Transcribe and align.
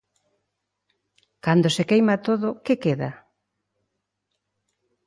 Cando 1.45 1.67
se 1.75 1.83
queima 1.89 2.15
todo, 2.27 2.47
que 2.65 2.75
queda? 2.83 3.11